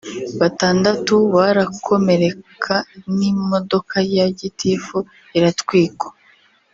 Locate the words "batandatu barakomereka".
0.39-2.75